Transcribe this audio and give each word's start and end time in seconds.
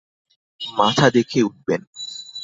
মাথা 0.61 1.07
দেখে 1.09 1.39
উঠবেন। 1.43 1.81